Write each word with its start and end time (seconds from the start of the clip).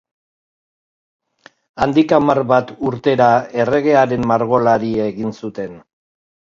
Handik 1.85 2.15
hamar 2.19 2.43
bat 2.55 2.73
urtera, 2.91 3.31
erregearen 3.65 4.27
margolari 4.35 4.95
egin 5.11 5.41
zuten. 5.43 5.83